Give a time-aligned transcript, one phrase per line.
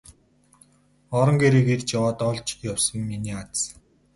[1.17, 3.59] Орон гэрийг эрж яваад олж явсан миний аз.